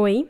Oi, 0.00 0.28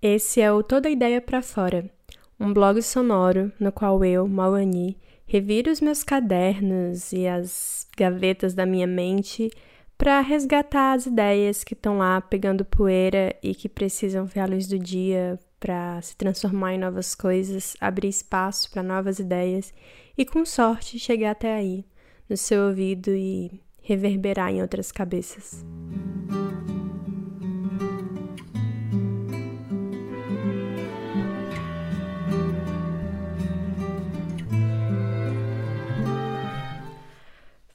esse 0.00 0.40
é 0.40 0.52
o 0.52 0.62
Toda 0.62 0.88
Ideia 0.88 1.20
para 1.20 1.42
Fora, 1.42 1.90
um 2.38 2.52
blog 2.52 2.80
sonoro 2.80 3.50
no 3.58 3.72
qual 3.72 4.04
eu, 4.04 4.28
Mauani, 4.28 4.96
reviro 5.26 5.72
os 5.72 5.80
meus 5.80 6.04
cadernos 6.04 7.12
e 7.12 7.26
as 7.26 7.84
gavetas 7.98 8.54
da 8.54 8.64
minha 8.64 8.86
mente 8.86 9.50
para 9.98 10.20
resgatar 10.20 10.92
as 10.92 11.06
ideias 11.06 11.64
que 11.64 11.74
estão 11.74 11.98
lá 11.98 12.20
pegando 12.20 12.64
poeira 12.64 13.34
e 13.42 13.56
que 13.56 13.68
precisam 13.68 14.24
ver 14.24 14.38
a 14.38 14.46
luz 14.46 14.68
do 14.68 14.78
dia 14.78 15.36
para 15.58 16.00
se 16.00 16.16
transformar 16.16 16.74
em 16.74 16.78
novas 16.78 17.12
coisas, 17.12 17.76
abrir 17.80 18.06
espaço 18.06 18.70
para 18.70 18.84
novas 18.84 19.18
ideias 19.18 19.74
e, 20.16 20.24
com 20.24 20.46
sorte, 20.46 20.96
chegar 21.00 21.32
até 21.32 21.52
aí, 21.52 21.84
no 22.30 22.36
seu 22.36 22.68
ouvido 22.68 23.10
e 23.10 23.50
reverberar 23.82 24.52
em 24.52 24.62
outras 24.62 24.92
cabeças. 24.92 25.64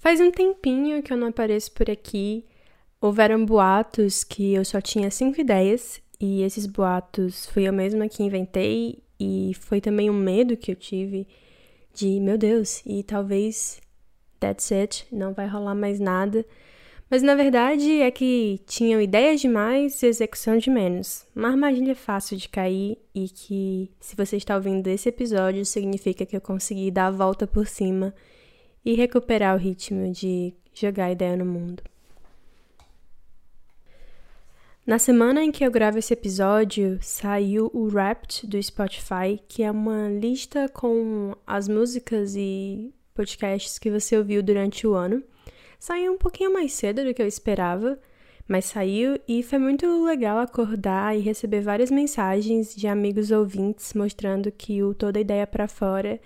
Faz 0.08 0.22
um 0.22 0.32
tempinho 0.32 1.04
que 1.04 1.12
eu 1.12 1.18
não 1.18 1.28
apareço 1.28 1.70
por 1.74 1.92
aqui. 1.92 2.46
Houveram 3.02 3.44
boatos 3.46 4.24
que 4.24 4.54
eu 4.54 4.64
só 4.64 4.80
tinha 4.80 5.12
cinco 5.12 5.42
ideias, 5.42 6.02
e 6.18 6.44
esses 6.44 6.66
boatos 6.66 7.46
fui 7.48 7.68
eu 7.68 7.74
mesma 7.74 8.08
que 8.08 8.24
inventei, 8.24 9.04
e 9.20 9.52
foi 9.60 9.82
também 9.82 10.10
um 10.10 10.14
medo 10.14 10.56
que 10.56 10.72
eu 10.72 10.78
tive 10.78 11.28
de, 11.94 12.22
meu 12.22 12.38
Deus, 12.38 12.82
e 12.86 13.04
talvez 13.04 13.82
that's 14.40 14.72
it, 14.72 15.06
não 15.12 15.34
vai 15.34 15.46
rolar 15.46 15.76
mais 15.76 16.00
nada. 16.00 16.46
Mas 17.10 17.22
na 17.22 17.36
verdade 17.36 18.00
é 18.00 18.10
que 18.10 18.62
tinham 18.66 19.02
ideias 19.02 19.42
demais 19.42 20.02
e 20.02 20.06
execução 20.06 20.58
de 20.58 20.70
menos. 20.70 21.26
Uma 21.36 21.50
armadilha 21.50 21.96
fácil 21.96 22.38
de 22.38 22.48
cair 22.48 22.98
e 23.14 23.28
que, 23.28 23.92
se 24.00 24.16
você 24.16 24.38
está 24.38 24.56
ouvindo 24.56 24.88
esse 24.88 25.10
episódio, 25.10 25.66
significa 25.66 26.26
que 26.26 26.38
eu 26.38 26.40
consegui 26.40 26.92
dar 26.92 27.08
a 27.08 27.12
volta 27.12 27.46
por 27.46 27.68
cima 27.68 28.14
e 28.88 28.94
recuperar 28.94 29.54
o 29.54 29.60
ritmo 29.60 30.14
de 30.14 30.54
jogar 30.74 31.12
ideia 31.12 31.36
no 31.36 31.44
mundo. 31.44 31.84
Na 34.86 34.98
semana 34.98 35.44
em 35.44 35.52
que 35.52 35.66
eu 35.66 35.70
gravo 35.70 36.00
esse 36.00 36.14
episódio, 36.14 36.98
saiu 37.02 37.70
o 37.74 37.90
Wrapped 37.90 38.48
do 38.48 38.64
Spotify, 38.64 39.42
que 39.46 39.62
é 39.62 39.70
uma 39.70 40.08
lista 40.08 40.70
com 40.70 41.36
as 41.46 41.68
músicas 41.68 42.34
e 42.38 42.94
podcasts 43.14 43.78
que 43.78 43.92
você 43.92 44.18
ouviu 44.18 44.42
durante 44.42 44.88
o 44.88 44.94
ano. 44.94 45.22
Saiu 45.78 46.14
um 46.14 46.18
pouquinho 46.18 46.54
mais 46.54 46.72
cedo 46.72 47.04
do 47.04 47.14
que 47.14 47.22
eu 47.22 47.28
esperava, 47.28 48.00
mas 48.48 48.64
saiu 48.64 49.20
e 49.28 49.44
foi 49.44 49.60
muito 49.60 50.06
legal 50.06 50.38
acordar 50.38 51.14
e 51.14 51.20
receber 51.20 51.60
várias 51.60 51.92
mensagens 51.92 52.74
de 52.74 52.88
amigos 52.88 53.32
ouvintes 53.32 53.94
mostrando 53.94 54.50
que 54.50 54.82
o 54.82 54.94
Toda 54.94 55.20
Ideia 55.20 55.46
para 55.46 55.68
Fora 55.68 56.22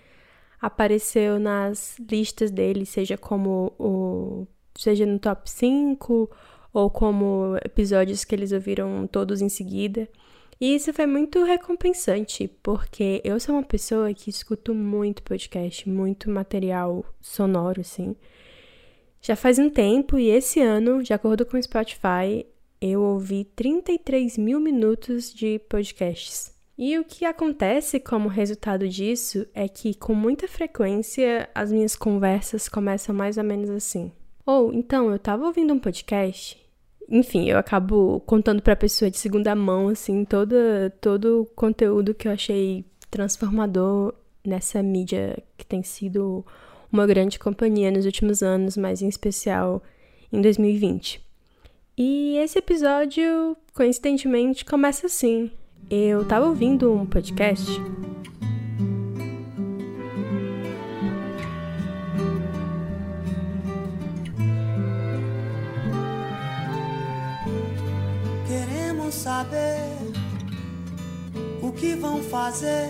apareceu 0.61 1.39
nas 1.39 1.97
listas 1.99 2.51
dele, 2.51 2.85
seja 2.85 3.17
como 3.17 3.73
o 3.79 4.47
seja 4.77 5.05
no 5.05 5.19
top 5.19 5.49
5 5.49 6.29
ou 6.73 6.89
como 6.89 7.57
episódios 7.65 8.23
que 8.23 8.33
eles 8.33 8.51
ouviram 8.51 9.07
todos 9.07 9.41
em 9.41 9.49
seguida. 9.49 10.07
E 10.59 10.75
isso 10.75 10.93
foi 10.93 11.07
muito 11.07 11.43
recompensante, 11.43 12.47
porque 12.61 13.19
eu 13.23 13.39
sou 13.39 13.55
uma 13.55 13.63
pessoa 13.63 14.13
que 14.13 14.29
escuto 14.29 14.75
muito 14.75 15.23
podcast, 15.23 15.89
muito 15.89 16.29
material 16.29 17.03
sonoro, 17.19 17.81
assim. 17.81 18.15
Já 19.21 19.35
faz 19.35 19.57
um 19.57 19.69
tempo 19.69 20.19
e 20.19 20.29
esse 20.29 20.59
ano, 20.61 21.01
de 21.01 21.13
acordo 21.13 21.45
com 21.45 21.57
o 21.57 21.63
Spotify, 21.63 22.45
eu 22.79 23.01
ouvi 23.01 23.43
33 23.43 24.37
mil 24.37 24.59
minutos 24.59 25.33
de 25.33 25.59
podcasts. 25.67 26.60
E 26.77 26.97
o 26.97 27.03
que 27.03 27.25
acontece 27.25 27.99
como 27.99 28.27
resultado 28.27 28.87
disso 28.87 29.45
é 29.53 29.67
que, 29.67 29.93
com 29.93 30.15
muita 30.15 30.47
frequência, 30.47 31.49
as 31.53 31.71
minhas 31.71 31.95
conversas 31.95 32.67
começam 32.67 33.13
mais 33.13 33.37
ou 33.37 33.43
menos 33.43 33.69
assim. 33.69 34.11
Ou, 34.45 34.73
então, 34.73 35.11
eu 35.11 35.19
tava 35.19 35.45
ouvindo 35.45 35.73
um 35.73 35.79
podcast. 35.79 36.59
Enfim, 37.07 37.49
eu 37.49 37.57
acabo 37.57 38.21
contando 38.21 38.61
pra 38.61 38.75
pessoa 38.75 39.11
de 39.11 39.17
segunda 39.17 39.53
mão, 39.53 39.89
assim, 39.89 40.23
todo, 40.23 40.55
todo 40.99 41.41
o 41.41 41.45
conteúdo 41.45 42.13
que 42.13 42.27
eu 42.27 42.31
achei 42.31 42.85
transformador 43.09 44.13
nessa 44.43 44.81
mídia 44.81 45.37
que 45.57 45.65
tem 45.65 45.83
sido 45.83 46.45
uma 46.91 47.05
grande 47.05 47.37
companhia 47.37 47.91
nos 47.91 48.05
últimos 48.05 48.41
anos, 48.41 48.75
mas 48.75 49.01
em 49.01 49.07
especial 49.07 49.83
em 50.31 50.41
2020. 50.41 51.21
E 51.97 52.37
esse 52.37 52.57
episódio, 52.57 53.55
coincidentemente, 53.73 54.65
começa 54.65 55.05
assim. 55.05 55.51
Eu 55.89 56.25
tava 56.25 56.45
ouvindo 56.45 56.93
um 56.93 57.05
podcast. 57.05 57.69
Queremos 68.47 69.13
saber 69.15 69.97
o 71.61 71.71
que 71.71 71.95
vão 71.95 72.21
fazer 72.23 72.89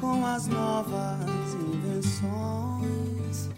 com 0.00 0.24
as 0.24 0.46
novas 0.46 1.54
invenções. 1.54 3.50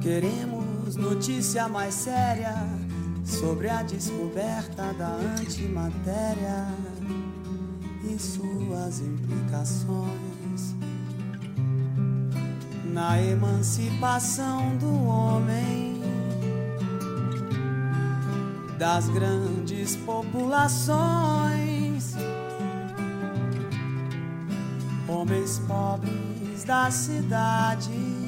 Queremos 0.00 0.96
notícia 0.96 1.68
mais 1.68 1.94
séria 1.94 2.54
sobre 3.30 3.68
a 3.68 3.82
descoberta 3.82 4.92
da 4.94 5.14
antimatéria 5.38 6.66
e 8.04 8.18
suas 8.18 9.00
implicações. 9.00 10.74
Na 12.84 13.22
emancipação 13.22 14.76
do 14.78 15.04
homem 15.04 16.02
das 18.76 19.08
grandes 19.10 19.94
populações, 19.96 20.96
homens 25.06 25.60
pobres 25.68 26.64
das 26.64 26.94
cidades 26.94 28.20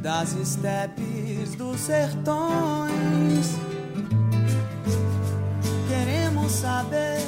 das 0.00 0.32
estepes 0.32 1.27
dos 1.56 1.80
sertões. 1.80 3.56
Queremos 5.88 6.52
saber. 6.52 7.18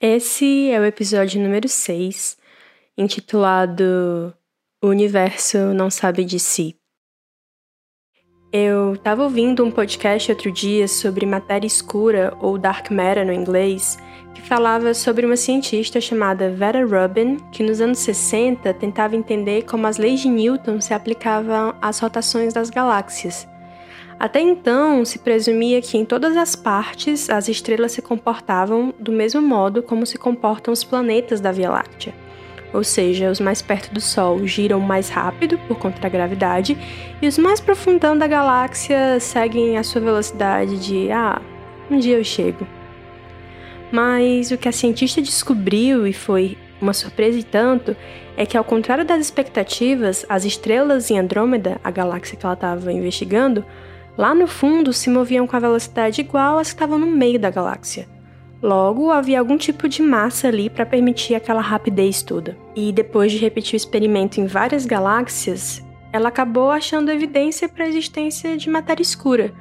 Esse 0.00 0.70
é 0.70 0.78
o 0.78 0.84
episódio 0.84 1.40
número 1.42 1.68
6, 1.68 2.36
intitulado 2.96 4.34
O 4.82 4.88
Universo 4.88 5.58
Não 5.72 5.90
Sabe 5.90 6.24
de 6.24 6.38
Si. 6.38 6.76
Eu 8.52 8.94
estava 8.94 9.24
ouvindo 9.24 9.64
um 9.64 9.70
podcast 9.70 10.30
outro 10.30 10.52
dia 10.52 10.86
sobre 10.86 11.26
matéria 11.26 11.66
escura, 11.66 12.36
ou 12.40 12.56
dark 12.56 12.90
matter 12.90 13.26
no 13.26 13.32
inglês, 13.32 13.98
que 14.34 14.42
falava 14.42 14.92
sobre 14.92 15.24
uma 15.24 15.36
cientista 15.36 16.00
chamada 16.00 16.50
Vera 16.50 16.84
Rubin, 16.84 17.36
que 17.52 17.62
nos 17.62 17.80
anos 17.80 18.00
60 18.00 18.74
tentava 18.74 19.14
entender 19.14 19.62
como 19.62 19.86
as 19.86 19.96
leis 19.96 20.20
de 20.20 20.28
Newton 20.28 20.80
se 20.80 20.92
aplicavam 20.92 21.74
às 21.80 22.00
rotações 22.00 22.52
das 22.52 22.68
galáxias. 22.68 23.46
Até 24.18 24.40
então, 24.40 25.04
se 25.04 25.18
presumia 25.18 25.80
que 25.80 25.98
em 25.98 26.04
todas 26.04 26.36
as 26.36 26.54
partes 26.54 27.28
as 27.28 27.48
estrelas 27.48 27.92
se 27.92 28.02
comportavam 28.02 28.92
do 28.98 29.12
mesmo 29.12 29.42
modo 29.42 29.82
como 29.82 30.06
se 30.06 30.18
comportam 30.18 30.72
os 30.72 30.84
planetas 30.84 31.40
da 31.40 31.52
Via 31.52 31.70
Láctea. 31.70 32.14
Ou 32.72 32.82
seja, 32.82 33.30
os 33.30 33.38
mais 33.38 33.62
perto 33.62 33.94
do 33.94 34.00
Sol 34.00 34.44
giram 34.46 34.80
mais 34.80 35.08
rápido 35.08 35.56
por 35.68 35.78
conta 35.78 36.00
da 36.00 36.08
gravidade, 36.08 36.76
e 37.22 37.28
os 37.28 37.38
mais 37.38 37.60
profundão 37.60 38.18
da 38.18 38.26
galáxia 38.26 39.20
seguem 39.20 39.78
a 39.78 39.84
sua 39.84 40.00
velocidade 40.00 40.76
de 40.78 41.10
ah, 41.12 41.40
um 41.88 41.98
dia 41.98 42.18
eu 42.18 42.24
chego. 42.24 42.66
Mas 43.92 44.50
o 44.50 44.58
que 44.58 44.68
a 44.68 44.72
cientista 44.72 45.20
descobriu, 45.22 46.06
e 46.06 46.12
foi 46.12 46.56
uma 46.80 46.92
surpresa 46.92 47.38
e 47.38 47.42
tanto, 47.42 47.96
é 48.36 48.44
que 48.44 48.56
ao 48.56 48.64
contrário 48.64 49.04
das 49.04 49.20
expectativas, 49.20 50.26
as 50.28 50.44
estrelas 50.44 51.10
em 51.10 51.18
Andrômeda, 51.18 51.80
a 51.82 51.90
galáxia 51.90 52.36
que 52.36 52.44
ela 52.44 52.54
estava 52.54 52.92
investigando, 52.92 53.64
lá 54.18 54.34
no 54.34 54.46
fundo 54.46 54.92
se 54.92 55.08
moviam 55.08 55.46
com 55.46 55.56
a 55.56 55.60
velocidade 55.60 56.20
igual 56.20 56.58
às 56.58 56.68
que 56.68 56.74
estavam 56.74 56.98
no 56.98 57.06
meio 57.06 57.38
da 57.38 57.50
galáxia. 57.50 58.08
Logo, 58.62 59.10
havia 59.10 59.38
algum 59.38 59.58
tipo 59.58 59.88
de 59.88 60.00
massa 60.00 60.48
ali 60.48 60.70
para 60.70 60.86
permitir 60.86 61.34
aquela 61.34 61.60
rapidez 61.60 62.22
toda. 62.22 62.56
E 62.74 62.92
depois 62.92 63.30
de 63.30 63.38
repetir 63.38 63.74
o 63.74 63.76
experimento 63.76 64.40
em 64.40 64.46
várias 64.46 64.86
galáxias, 64.86 65.84
ela 66.10 66.28
acabou 66.28 66.70
achando 66.70 67.10
evidência 67.10 67.68
para 67.68 67.84
a 67.84 67.88
existência 67.88 68.56
de 68.56 68.70
matéria 68.70 69.02
escura, 69.02 69.52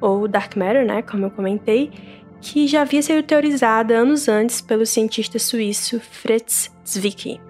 ou 0.00 0.26
dark 0.26 0.56
matter, 0.56 0.84
né, 0.84 1.02
como 1.02 1.26
eu 1.26 1.30
comentei, 1.30 1.92
que 2.40 2.66
já 2.66 2.82
havia 2.82 3.02
sido 3.02 3.22
teorizada 3.22 3.96
anos 3.96 4.28
antes 4.28 4.60
pelo 4.60 4.86
cientista 4.86 5.38
suíço 5.38 6.00
Fritz 6.00 6.70
Zwicky. 6.86 7.40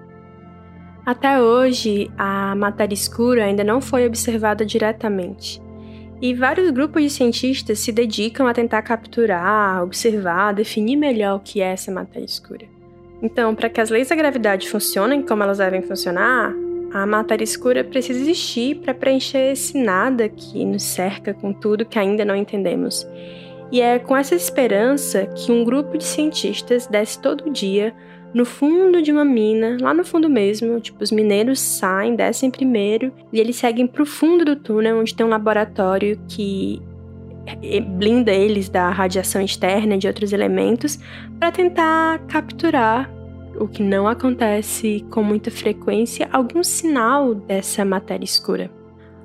Até 1.05 1.41
hoje, 1.41 2.11
a 2.19 2.55
matéria 2.55 2.95
escura 2.95 3.45
ainda 3.45 3.65
não 3.65 3.81
foi 3.81 4.07
observada 4.07 4.65
diretamente. 4.65 5.61
E 6.21 6.35
vários 6.35 6.71
grupos 6.71 7.03
de 7.03 7.11
cientistas 7.11 7.79
se 7.79 7.91
dedicam 7.91 8.47
a 8.47 8.53
tentar 8.53 8.83
capturar, 8.83 9.83
observar, 9.83 10.53
definir 10.53 10.97
melhor 10.97 11.37
o 11.37 11.41
que 11.41 11.63
é 11.63 11.73
essa 11.73 11.91
matéria 11.91 12.27
escura. 12.27 12.67
Então, 13.23 13.55
para 13.55 13.71
que 13.71 13.81
as 13.81 13.89
leis 13.89 14.09
da 14.09 14.15
gravidade 14.17 14.69
funcionem 14.69 15.23
como 15.23 15.43
elas 15.43 15.59
devem 15.59 15.81
funcionar, 15.83 16.55
a 16.93 17.07
matéria 17.07 17.45
escura 17.45 17.85
precisa 17.85 18.19
existir 18.19 18.77
para 18.77 18.93
preencher 18.93 19.53
esse 19.53 19.79
nada 19.79 20.29
que 20.29 20.65
nos 20.65 20.83
cerca 20.83 21.33
com 21.33 21.53
tudo 21.53 21.87
que 21.87 21.99
ainda 21.99 22.25
não 22.25 22.37
entendemos. 22.37 23.07
E 23.73 23.81
é 23.81 23.99
com 23.99 24.17
essa 24.17 24.35
esperança 24.35 25.27
que 25.27 25.53
um 25.53 25.65
grupo 25.65 25.97
de 25.97 26.05
cientistas 26.05 26.87
desce 26.87 27.21
todo 27.21 27.51
dia 27.51 27.95
no 28.33 28.45
fundo 28.45 29.03
de 29.03 29.11
uma 29.13 29.25
mina, 29.25 29.77
lá 29.81 29.93
no 29.93 30.05
fundo 30.05 30.29
mesmo. 30.29 30.81
Tipo, 30.81 31.03
os 31.03 31.11
mineiros 31.11 31.61
saem, 31.61 32.15
descem 32.15 32.51
primeiro 32.51 33.13
e 33.33 33.41
eles 33.41 33.57
seguem 33.57 33.87
para 33.87 34.03
o 34.03 34.07
fundo 34.07 34.45
do 34.45 34.57
túnel, 34.57 34.99
onde 34.99 35.15
tem 35.15 35.25
um 35.25 35.31
laboratório 35.31 36.19
que 36.29 36.83
blinda 37.99 38.33
eles 38.33 38.69
da 38.69 38.91
radiação 38.91 39.43
externa 39.43 39.99
de 39.99 40.07
outros 40.07 40.33
elementos 40.33 40.99
para 41.39 41.51
tentar 41.51 42.19
capturar 42.27 43.11
o 43.59 43.67
que 43.67 43.83
não 43.83 44.07
acontece 44.07 45.05
com 45.11 45.23
muita 45.23 45.51
frequência, 45.51 46.29
algum 46.33 46.63
sinal 46.63 47.35
dessa 47.35 47.85
matéria 47.85 48.25
escura. 48.25 48.71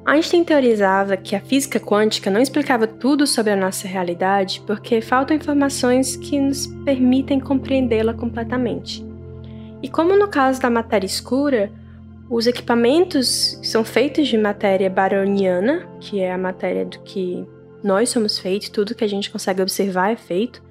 Einstein 0.06 0.44
teorizava 0.44 1.18
que 1.18 1.36
a 1.36 1.42
física 1.42 1.80
quântica 1.80 2.30
não 2.30 2.40
explicava 2.40 2.86
tudo 2.86 3.26
sobre 3.26 3.52
a 3.52 3.56
nossa 3.56 3.88
realidade 3.88 4.62
porque 4.68 5.02
faltam 5.02 5.36
informações 5.36 6.16
que 6.16 6.40
nos 6.40 6.68
permitem 6.86 7.40
compreendê-la 7.40 8.14
completamente. 8.14 9.04
E 9.82 9.90
como 9.90 10.16
no 10.16 10.28
caso 10.28 10.62
da 10.62 10.70
matéria 10.70 11.08
escura, 11.08 11.72
os 12.30 12.46
equipamentos 12.46 13.60
são 13.64 13.84
feitos 13.84 14.28
de 14.28 14.38
matéria 14.38 14.90
baroniana, 14.90 15.88
que 16.00 16.20
é 16.20 16.32
a 16.32 16.38
matéria 16.38 16.86
do 16.86 17.00
que 17.00 17.44
nós 17.84 18.10
somos 18.10 18.38
feitos, 18.38 18.70
tudo 18.70 18.96
que 18.96 19.04
a 19.04 19.10
gente 19.10 19.32
consegue 19.32 19.62
observar 19.62 20.12
é 20.12 20.16
feito, 20.16 20.62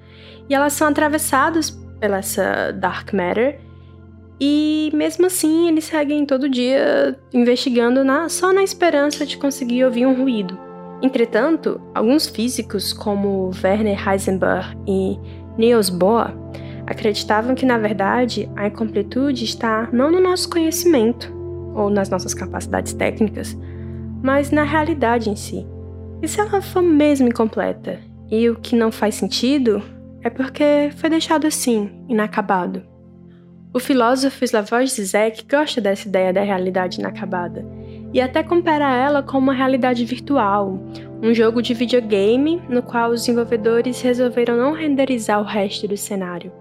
e 0.49 0.55
elas 0.55 0.73
são 0.73 0.87
atravessadas 0.87 1.69
pela 1.99 2.17
essa 2.17 2.71
dark 2.71 3.13
matter. 3.13 3.59
E 4.39 4.91
mesmo 4.93 5.25
assim, 5.25 5.69
eles 5.69 5.85
seguem 5.85 6.25
todo 6.25 6.49
dia 6.49 7.17
investigando 7.33 8.03
na, 8.03 8.27
só 8.27 8.51
na 8.51 8.63
esperança 8.63 9.25
de 9.25 9.37
conseguir 9.37 9.85
ouvir 9.85 10.05
um 10.05 10.13
ruído. 10.13 10.57
Entretanto, 11.01 11.79
alguns 11.93 12.27
físicos, 12.27 12.91
como 12.91 13.51
Werner 13.63 13.97
Heisenberg 14.07 14.77
e 14.87 15.17
Niels 15.57 15.89
Bohr, 15.89 16.31
acreditavam 16.87 17.55
que, 17.55 17.65
na 17.65 17.77
verdade, 17.77 18.49
a 18.55 18.67
incompletude 18.67 19.43
está 19.43 19.89
não 19.91 20.11
no 20.11 20.21
nosso 20.21 20.49
conhecimento 20.49 21.33
ou 21.73 21.89
nas 21.89 22.09
nossas 22.09 22.33
capacidades 22.33 22.93
técnicas, 22.93 23.57
mas 24.23 24.51
na 24.51 24.63
realidade 24.63 25.29
em 25.29 25.35
si. 25.35 25.65
E 26.21 26.27
se 26.27 26.39
ela 26.39 26.61
for 26.61 26.81
mesmo 26.81 27.27
incompleta? 27.27 27.99
E 28.31 28.49
o 28.49 28.55
que 28.55 28.75
não 28.75 28.91
faz 28.91 29.15
sentido 29.15 29.81
é 30.23 30.29
porque 30.29 30.89
foi 30.95 31.09
deixado 31.09 31.45
assim, 31.45 32.03
inacabado. 32.09 32.81
O 33.75 33.79
filósofo 33.79 34.45
Slavoj 34.45 34.87
Zizek 34.87 35.43
gosta 35.51 35.81
dessa 35.81 36.07
ideia 36.07 36.31
da 36.31 36.41
realidade 36.41 37.01
inacabada 37.01 37.65
e 38.13 38.21
até 38.21 38.41
compara 38.41 38.89
ela 38.89 39.21
com 39.21 39.37
uma 39.37 39.51
realidade 39.53 40.05
virtual, 40.05 40.79
um 41.21 41.33
jogo 41.33 41.61
de 41.61 41.73
videogame 41.73 42.63
no 42.69 42.81
qual 42.81 43.11
os 43.11 43.19
desenvolvedores 43.19 44.01
resolveram 44.01 44.55
não 44.55 44.71
renderizar 44.71 45.41
o 45.41 45.43
resto 45.43 45.89
do 45.89 45.97
cenário. 45.97 46.53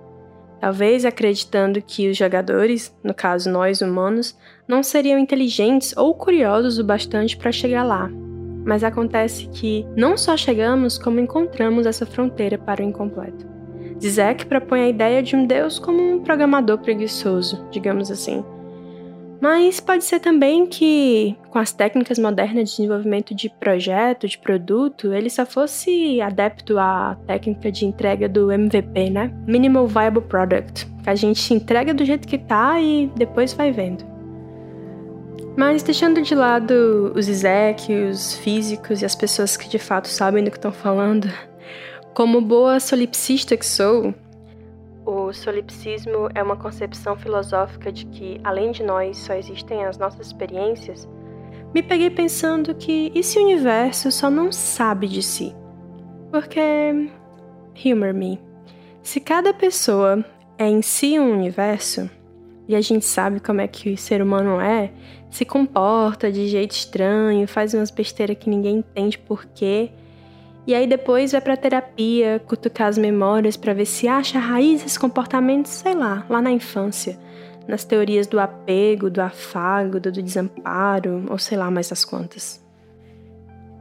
Talvez 0.61 1.05
acreditando 1.05 1.81
que 1.81 2.11
os 2.11 2.17
jogadores, 2.17 2.93
no 3.01 3.15
caso 3.15 3.49
nós 3.49 3.81
humanos, 3.81 4.37
não 4.67 4.83
seriam 4.83 5.17
inteligentes 5.17 5.97
ou 5.97 6.17
curiosos 6.17 6.81
o 6.81 6.85
bastante 6.85 7.37
para 7.37 7.53
chegar 7.53 7.85
lá, 7.85 8.11
mas 8.67 8.83
acontece 8.83 9.47
que 9.53 9.87
não 9.97 10.17
só 10.17 10.37
chegamos, 10.37 10.99
como 10.99 11.21
encontramos 11.21 11.87
essa 11.87 12.05
fronteira 12.05 12.59
para 12.59 12.83
o 12.83 12.85
incompleto. 12.85 13.54
Zizek 14.01 14.47
propõe 14.47 14.83
a 14.83 14.89
ideia 14.89 15.23
de 15.23 15.37
um 15.37 15.47
Deus 15.47 15.79
como 15.79 16.01
um 16.01 16.21
programador 16.21 16.79
preguiçoso, 16.79 17.67
digamos 17.71 18.11
assim. 18.11 18.45
Mas 19.41 19.79
pode 19.79 20.05
ser 20.05 20.21
também 20.21 20.67
que, 20.67 21.37
com 21.51 21.59
as 21.59 21.71
técnicas 21.71 22.19
modernas 22.19 22.71
de 22.71 22.77
desenvolvimento 22.77 23.35
de 23.35 23.51
projeto, 23.51 24.27
de 24.27 24.39
produto, 24.39 25.13
ele 25.13 25.29
só 25.29 25.45
fosse 25.45 26.19
adepto 26.21 26.79
à 26.79 27.17
técnica 27.27 27.71
de 27.71 27.85
entrega 27.85 28.27
do 28.27 28.51
MVP, 28.51 29.11
né? 29.11 29.31
Minimal 29.47 29.87
Viable 29.87 30.23
Product, 30.23 30.87
que 30.87 31.11
a 31.11 31.15
gente 31.15 31.53
entrega 31.53 31.93
do 31.93 32.05
jeito 32.07 32.27
que 32.27 32.39
tá 32.39 32.81
e 32.81 33.11
depois 33.17 33.53
vai 33.53 33.71
vendo. 33.71 34.15
Mas 35.57 35.83
deixando 35.83 36.21
de 36.23 36.35
lado 36.35 37.13
os 37.15 37.29
Isaac, 37.29 37.93
os 37.93 38.35
físicos 38.37 39.03
e 39.03 39.05
as 39.05 39.15
pessoas 39.15 39.57
que 39.57 39.69
de 39.69 39.79
fato 39.79 40.09
sabem 40.09 40.43
do 40.43 40.51
que 40.51 40.57
estão 40.57 40.73
falando, 40.73 41.29
como 42.15 42.41
boa 42.41 42.79
solipsista 42.79 43.57
que 43.57 43.67
sou, 43.67 44.15
o 45.05 45.33
solipsismo 45.35 46.31
é 46.35 46.43
uma 46.43 46.57
concepção 46.57 47.15
filosófica 47.15 47.93
de 47.93 48.07
que, 48.07 48.41
além 48.43 48.73
de 48.73 48.83
nós, 48.83 49.19
só 49.19 49.35
existem 49.35 49.85
as 49.85 49.99
nossas 49.99 50.29
experiências. 50.29 51.07
Me 51.75 51.83
peguei 51.83 52.09
pensando 52.09 52.75
que 52.75 53.13
e 53.15 53.23
se 53.23 53.39
o 53.39 53.43
universo 53.43 54.11
só 54.11 54.31
não 54.31 54.51
sabe 54.51 55.07
de 55.07 55.23
si? 55.23 55.55
Porque, 56.31 57.11
humor 57.85 58.15
me, 58.15 58.41
se 59.03 59.21
cada 59.21 59.53
pessoa 59.53 60.25
é 60.57 60.67
em 60.67 60.81
si 60.81 61.19
um 61.19 61.33
universo, 61.33 62.09
e 62.67 62.75
a 62.75 62.81
gente 62.81 63.05
sabe 63.05 63.41
como 63.41 63.61
é 63.61 63.69
que 63.69 63.93
o 63.93 63.99
ser 63.99 64.23
humano 64.23 64.59
é, 64.59 64.91
se 65.31 65.45
comporta 65.45 66.33
de 66.33 66.49
jeito 66.49 66.71
estranho, 66.71 67.47
faz 67.47 67.75
umas 67.75 67.91
besteiras 67.91 68.39
que 68.39 68.49
ninguém 68.49 68.79
entende 68.79 69.19
por 69.19 69.45
quê. 69.47 69.91
E 70.67 70.75
aí 70.75 70.87
depois 70.87 71.33
vai 71.33 71.41
pra 71.41 71.57
terapia, 71.57 72.41
cutucar 72.47 72.89
as 72.89 72.97
memórias 72.97 73.57
para 73.57 73.75
ver 73.75 73.85
se 73.87 74.09
acha 74.09 74.39
desses 74.61 74.97
comportamentos, 74.97 75.73
sei 75.73 75.95
lá, 75.95 76.25
lá 76.29 76.41
na 76.41 76.51
infância. 76.51 77.19
Nas 77.69 77.85
teorias 77.85 78.27
do 78.27 78.39
apego, 78.39 79.11
do 79.11 79.21
afago, 79.21 80.01
do 80.01 80.11
desamparo, 80.11 81.25
ou 81.31 81.39
sei 81.39 81.57
lá 81.57 81.71
mais 81.71 81.89
das 81.89 82.05
quantas. 82.05 82.63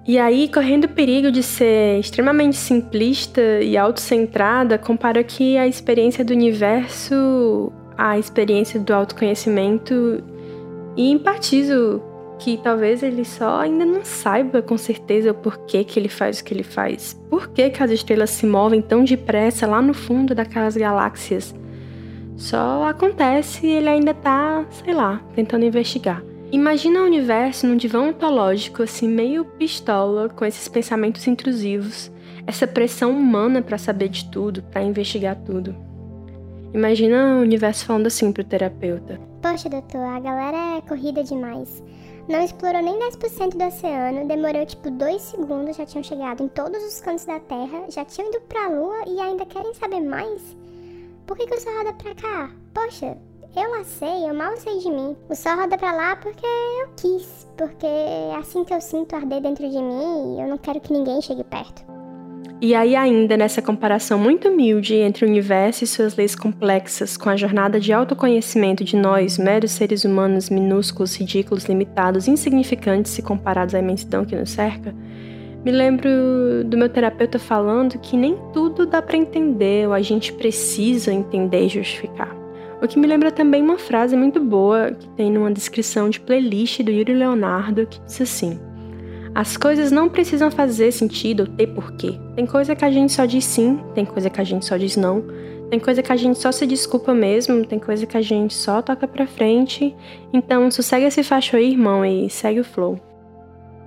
E 0.05 0.19
aí, 0.19 0.49
correndo 0.49 0.85
o 0.85 0.89
perigo 0.89 1.31
de 1.31 1.41
ser 1.41 1.99
extremamente 1.99 2.57
simplista 2.57 3.41
e 3.61 3.77
autocentrada, 3.77 4.77
comparo 4.77 5.19
aqui 5.19 5.57
a 5.57 5.65
experiência 5.65 6.25
do 6.25 6.33
universo 6.33 7.71
a 7.97 8.17
experiência 8.17 8.79
do 8.79 8.93
autoconhecimento 8.93 10.23
e 10.95 11.11
empatizo 11.11 12.01
que 12.39 12.57
talvez 12.57 13.03
ele 13.03 13.23
só 13.23 13.59
ainda 13.59 13.85
não 13.85 14.03
saiba 14.03 14.61
com 14.61 14.77
certeza 14.77 15.31
o 15.31 15.35
porquê 15.35 15.83
que 15.83 15.99
ele 15.99 16.09
faz 16.09 16.39
o 16.39 16.43
que 16.43 16.53
ele 16.53 16.63
faz. 16.63 17.19
Por 17.29 17.47
que, 17.49 17.69
que 17.69 17.83
as 17.83 17.91
estrelas 17.91 18.29
se 18.29 18.45
movem 18.45 18.81
tão 18.81 19.03
depressa 19.03 19.67
lá 19.67 19.81
no 19.81 19.93
fundo 19.93 20.35
daquelas 20.35 20.75
galáxias? 20.75 21.53
Só 22.35 22.87
acontece 22.87 23.65
e 23.65 23.71
ele 23.71 23.89
ainda 23.89 24.13
tá, 24.13 24.65
sei 24.83 24.93
lá, 24.93 25.21
tentando 25.35 25.65
investigar. 25.65 26.23
Imagina 26.51 27.01
o 27.01 27.05
universo 27.05 27.65
num 27.65 27.77
divã 27.77 28.01
ontológico, 28.01 28.83
assim, 28.83 29.07
meio 29.07 29.43
pistola, 29.43 30.29
com 30.29 30.45
esses 30.45 30.67
pensamentos 30.67 31.25
intrusivos, 31.25 32.11
essa 32.45 32.67
pressão 32.67 33.11
humana 33.11 33.61
para 33.61 33.77
saber 33.77 34.09
de 34.09 34.29
tudo, 34.29 34.61
para 34.63 34.83
investigar 34.83 35.35
tudo. 35.35 35.75
Imagina 36.73 37.37
o 37.37 37.41
universo 37.41 37.85
falando 37.85 38.07
assim 38.07 38.31
pro 38.31 38.43
terapeuta. 38.43 39.19
Poxa, 39.43 39.67
doutor, 39.67 39.99
a 39.99 40.21
galera 40.21 40.77
é 40.77 40.81
corrida 40.87 41.21
demais. 41.21 41.83
Não 42.29 42.41
explorou 42.41 42.81
nem 42.81 42.97
10% 42.97 43.57
do 43.57 43.65
oceano, 43.65 44.25
demorou 44.25 44.65
tipo 44.65 44.89
2 44.89 45.21
segundos, 45.21 45.75
já 45.75 45.85
tinham 45.85 46.01
chegado 46.01 46.41
em 46.41 46.47
todos 46.47 46.81
os 46.81 47.01
cantos 47.01 47.25
da 47.25 47.41
Terra, 47.41 47.83
já 47.89 48.05
tinham 48.05 48.29
ido 48.29 48.39
pra 48.47 48.69
Lua 48.69 49.03
e 49.05 49.19
ainda 49.19 49.45
querem 49.45 49.73
saber 49.73 49.99
mais? 49.99 50.55
Por 51.27 51.35
que, 51.35 51.45
que 51.45 51.55
o 51.55 51.59
sol 51.59 51.73
roda 51.77 51.91
pra 51.91 52.15
cá? 52.15 52.51
Poxa, 52.73 53.17
eu 53.53 53.69
lá 53.69 53.83
sei, 53.83 54.29
eu 54.29 54.33
mal 54.33 54.55
sei 54.55 54.79
de 54.79 54.89
mim. 54.89 55.13
O 55.29 55.35
sol 55.35 55.57
roda 55.57 55.77
pra 55.77 55.91
lá 55.91 56.15
porque 56.15 56.45
eu 56.45 56.87
quis, 56.95 57.45
porque 57.57 57.85
é 57.85 58.35
assim 58.37 58.63
que 58.63 58.73
eu 58.73 58.79
sinto 58.79 59.13
arder 59.13 59.41
dentro 59.41 59.69
de 59.69 59.77
mim 59.77 60.37
e 60.37 60.41
eu 60.41 60.47
não 60.47 60.57
quero 60.57 60.79
que 60.79 60.93
ninguém 60.93 61.21
chegue 61.21 61.43
perto. 61.43 61.92
E 62.63 62.73
aí, 62.73 62.95
ainda 62.95 63.35
nessa 63.35 63.61
comparação 63.61 64.17
muito 64.17 64.47
humilde 64.47 64.95
entre 64.95 65.25
o 65.25 65.27
universo 65.27 65.83
e 65.83 65.87
suas 65.87 66.15
leis 66.15 66.33
complexas 66.33 67.17
com 67.17 67.29
a 67.29 67.35
jornada 67.35 67.77
de 67.77 67.91
autoconhecimento 67.91 68.85
de 68.85 68.95
nós, 68.95 69.37
meros 69.37 69.71
seres 69.71 70.05
humanos 70.05 70.49
minúsculos, 70.49 71.13
ridículos, 71.13 71.65
limitados, 71.65 72.25
insignificantes 72.25 73.11
se 73.11 73.21
comparados 73.21 73.75
à 73.75 73.79
imensidão 73.79 74.23
que 74.23 74.33
nos 74.33 74.51
cerca, 74.51 74.95
me 75.65 75.71
lembro 75.71 76.09
do 76.63 76.77
meu 76.77 76.87
terapeuta 76.87 77.37
falando 77.37 77.99
que 77.99 78.15
nem 78.15 78.37
tudo 78.53 78.85
dá 78.85 79.01
para 79.01 79.17
entender 79.17 79.85
ou 79.85 79.93
a 79.93 80.01
gente 80.01 80.31
precisa 80.31 81.11
entender 81.11 81.65
e 81.65 81.67
justificar. 81.67 82.33
O 82.81 82.87
que 82.87 82.97
me 82.97 83.07
lembra 83.07 83.29
também 83.29 83.61
uma 83.61 83.77
frase 83.77 84.15
muito 84.15 84.39
boa 84.39 84.89
que 84.91 85.09
tem 85.17 85.29
numa 85.29 85.51
descrição 85.51 86.09
de 86.09 86.21
playlist 86.21 86.81
do 86.81 86.91
Yuri 86.91 87.13
Leonardo 87.13 87.85
que 87.85 87.99
diz 88.05 88.21
assim: 88.21 88.57
as 89.35 89.57
coisas 89.57 89.91
não 89.91 90.09
precisam 90.09 90.51
fazer 90.51 90.91
sentido 90.91 91.41
ou 91.41 91.47
ter 91.47 91.67
porquê. 91.67 92.19
Tem 92.35 92.45
coisa 92.45 92.75
que 92.75 92.85
a 92.85 92.91
gente 92.91 93.11
só 93.11 93.25
diz 93.25 93.45
sim, 93.45 93.79
tem 93.95 94.05
coisa 94.05 94.29
que 94.29 94.39
a 94.39 94.43
gente 94.43 94.65
só 94.65 94.77
diz 94.77 94.95
não, 94.95 95.23
tem 95.69 95.79
coisa 95.79 96.03
que 96.03 96.11
a 96.11 96.15
gente 96.15 96.37
só 96.37 96.51
se 96.51 96.67
desculpa 96.67 97.15
mesmo, 97.15 97.65
tem 97.65 97.79
coisa 97.79 98.05
que 98.05 98.15
a 98.15 98.21
gente 98.21 98.53
só 98.53 98.81
toca 98.81 99.07
pra 99.07 99.25
frente. 99.25 99.95
Então, 100.31 100.69
sossega 100.69 101.07
esse 101.07 101.23
facho 101.23 101.55
aí, 101.55 101.71
irmão, 101.71 102.05
e 102.05 102.29
segue 102.29 102.59
o 102.59 102.63
flow. 102.63 102.99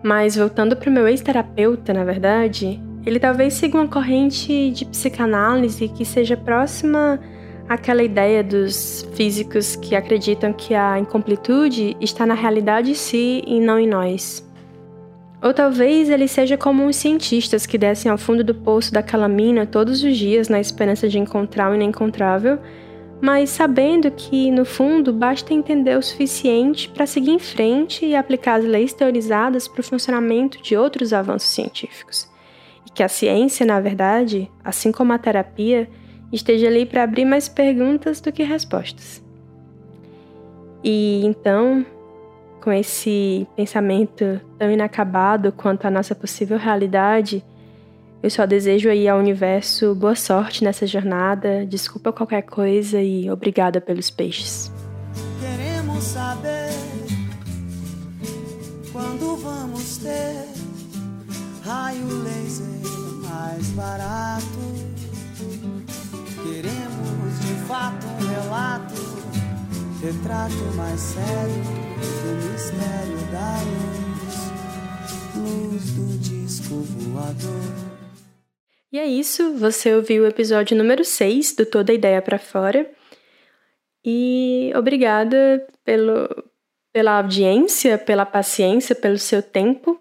Mas 0.03 0.37
voltando 0.37 0.77
para 0.77 0.91
o 0.91 0.93
meu 0.93 1.07
ex-terapeuta, 1.07 1.93
na 1.93 2.03
verdade, 2.03 2.81
ele 3.05 3.21
talvez 3.21 3.55
siga 3.55 3.79
uma 3.79 3.87
corrente 3.87 4.71
de 4.73 4.85
psicanálise 4.85 5.89
que 5.89 6.05
seja 6.05 6.37
próxima 6.37 7.21
àquela 7.69 8.03
ideia 8.03 8.43
dos 8.43 9.09
físicos 9.15 9.77
que 9.77 9.95
acreditam 9.95 10.53
que 10.53 10.75
a 10.75 10.99
incompletude 10.99 11.97
está 12.01 12.27
na 12.27 12.35
realidade 12.35 12.91
em 12.91 12.95
si 12.95 13.43
e 13.47 13.61
não 13.61 13.79
em 13.79 13.87
nós. 13.87 14.46
Ou 15.47 15.55
talvez 15.55 16.11
ele 16.11 16.27
seja 16.27 16.57
como 16.57 16.87
os 16.87 16.97
cientistas 16.97 17.67
que 17.67 17.79
descem 17.79 18.11
ao 18.11 18.19
fundo 18.19 18.43
do 18.43 18.55
poço 18.55 18.93
daquela 18.93 19.29
mina 19.29 19.65
todos 19.65 20.03
os 20.03 20.17
dias 20.17 20.49
na 20.49 20.59
esperança 20.59 21.09
de 21.09 21.19
encontrar 21.19 21.71
o 21.71 21.75
inencontrável 21.75 22.59
mas 23.21 23.51
sabendo 23.51 24.11
que, 24.11 24.51
no 24.51 24.65
fundo, 24.65 25.13
basta 25.13 25.55
entender 25.55 25.97
o 25.97 26.03
suficiente 26.03 26.89
para 26.89 27.07
seguir 27.07 27.31
em 27.31 27.39
frente 27.39 28.05
e 28.05 28.15
aplicar 28.15 28.61
as 28.61 28.65
leis 28.65 28.93
teorizadas 28.93 29.67
para 29.67 29.81
o 29.81 29.85
funcionamento 29.85 30.63
de 30.63 30.77
outros 30.77 31.13
avanços 31.13 31.51
científicos. 31.51 32.29
E 32.87 32.91
que 32.91 33.03
a 33.03 33.09
ciência, 33.09 33.65
na 33.65 33.81
verdade, 33.81 34.51
assim 34.63 34.93
como 34.93 35.13
a 35.13 35.19
terapia, 35.19 35.89
esteja 36.31 36.67
ali 36.67 36.85
para 36.85 37.05
abrir 37.05 37.25
mais 37.25 37.49
perguntas 37.49 38.21
do 38.21 38.31
que 38.31 38.43
respostas. 38.43 39.25
E 40.85 41.23
então, 41.25 41.87
com 42.67 42.73
esse 42.73 43.47
pensamento 43.55 44.41
tão 44.59 44.69
inacabado 44.69 45.53
quanto 45.53 45.87
a 45.87 45.91
nossa 45.91 46.17
possível 46.17 46.59
realidade, 46.59 47.45
eu 48.21 48.29
só 48.29 48.45
desejo 48.45 48.89
aí 48.89 49.09
ao 49.09 49.21
universo 49.21 49.95
boa 49.95 50.17
sorte 50.17 50.65
nessa 50.65 50.85
jornada, 50.85 51.65
desculpa 51.65 52.13
qualquer 52.13 52.43
coisa 52.43 53.01
e 53.01 53.31
obrigada 53.31 53.81
pelos 53.81 54.11
peixes. 54.11 54.73
Queremos 55.41 56.03
saber 56.03 56.71
quando 58.91 59.37
vamos 59.37 59.99
ter 59.99 60.49
raio 61.65 62.05
laser 62.25 62.67
mais 63.29 63.71
barato. 63.77 64.43
Queremos 66.43 67.41
de 67.47 67.55
fato 67.69 68.07
um 68.09 68.27
relato, 68.27 69.06
retrato 70.07 70.55
mais 70.77 71.01
sério 71.01 71.65
do 72.23 72.53
mistério 72.53 73.19
da 73.33 73.59
luz, 73.75 74.53
luz 75.35 75.91
do 75.95 76.19
disco 76.19 76.75
voador. 76.77 77.75
E 78.93 79.01
é 79.01 79.07
isso, 79.07 79.55
você 79.55 79.97
ouviu 79.97 80.23
o 80.23 80.27
episódio 80.29 80.77
número 80.77 81.05
6 81.05 81.57
do 81.57 81.67
Toda 81.67 81.93
Ideia 81.93 82.23
para 82.23 82.39
Fora. 82.39 82.89
E 84.05 84.71
obrigada 84.77 85.67
pelo, 85.85 86.29
pela 86.93 87.19
audiência, 87.19 87.99
pela 87.99 88.25
paciência, 88.25 88.95
pelo 88.95 89.19
seu 89.19 89.43
tempo. 89.43 90.01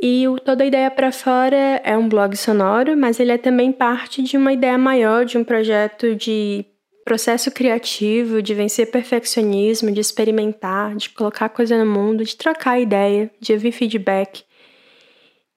E 0.00 0.26
o 0.26 0.38
Toda 0.38 0.64
Ideia 0.64 0.90
para 0.90 1.12
Fora 1.12 1.82
é 1.84 1.94
um 1.98 2.08
blog 2.08 2.34
sonoro, 2.34 2.96
mas 2.96 3.20
ele 3.20 3.32
é 3.32 3.38
também 3.38 3.72
parte 3.72 4.22
de 4.22 4.38
uma 4.38 4.54
ideia 4.54 4.78
maior, 4.78 5.26
de 5.26 5.36
um 5.36 5.44
projeto 5.44 6.14
de 6.16 6.64
processo 7.08 7.50
criativo, 7.50 8.42
de 8.42 8.52
vencer 8.52 8.90
perfeccionismo, 8.90 9.90
de 9.90 9.98
experimentar, 9.98 10.94
de 10.94 11.08
colocar 11.08 11.48
coisa 11.48 11.82
no 11.82 11.90
mundo, 11.90 12.22
de 12.22 12.36
trocar 12.36 12.78
ideia, 12.78 13.30
de 13.40 13.54
ouvir 13.54 13.72
feedback. 13.72 14.44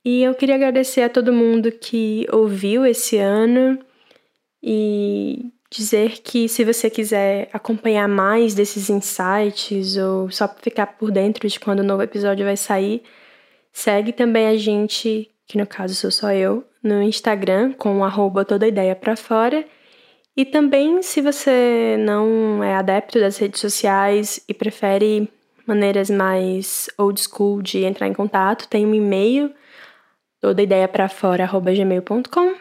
E 0.05 0.23
eu 0.23 0.33
queria 0.33 0.55
agradecer 0.55 1.01
a 1.01 1.09
todo 1.09 1.33
mundo 1.33 1.69
que 1.69 2.25
ouviu 2.31 2.85
esse 2.85 3.17
ano 3.17 3.77
e 4.63 5.51
dizer 5.69 6.19
que 6.23 6.47
se 6.47 6.63
você 6.63 6.89
quiser 6.89 7.49
acompanhar 7.51 8.07
mais 8.07 8.55
desses 8.55 8.89
insights 8.89 9.97
ou 9.97 10.31
só 10.31 10.47
ficar 10.47 10.87
por 10.87 11.11
dentro 11.11 11.49
de 11.49 11.59
quando 11.59 11.81
o 11.81 11.83
novo 11.83 12.01
episódio 12.01 12.45
vai 12.45 12.55
sair, 12.55 13.03
segue 13.73 14.13
também 14.13 14.47
a 14.47 14.55
gente, 14.55 15.29
que 15.45 15.57
no 15.57 15.67
caso 15.67 15.95
sou 15.95 16.11
só 16.11 16.31
eu, 16.31 16.63
no 16.81 17.03
Instagram 17.03 17.73
com 17.73 18.05
arroba 18.05 18.45
toda 18.45 18.65
ideia 18.65 18.95
para 18.95 19.17
fora. 19.17 19.65
E 20.41 20.45
também, 20.45 21.03
se 21.03 21.21
você 21.21 21.95
não 21.99 22.63
é 22.63 22.73
adepto 22.73 23.19
das 23.19 23.37
redes 23.37 23.61
sociais 23.61 24.43
e 24.49 24.55
prefere 24.55 25.31
maneiras 25.67 26.09
mais 26.09 26.89
old 26.97 27.21
school 27.21 27.61
de 27.61 27.83
entrar 27.83 28.07
em 28.07 28.13
contato, 28.13 28.67
tem 28.67 28.83
um 28.83 28.95
e-mail 28.95 29.53
toda 30.39 30.63
ideia 30.63 30.87
para 30.87 31.07
fora 31.07 31.45
gmail.com. 31.45 32.55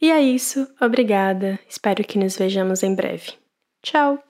E 0.00 0.12
é 0.12 0.22
isso, 0.22 0.64
obrigada. 0.80 1.58
Espero 1.68 2.04
que 2.04 2.20
nos 2.20 2.36
vejamos 2.36 2.84
em 2.84 2.94
breve. 2.94 3.32
Tchau. 3.82 4.22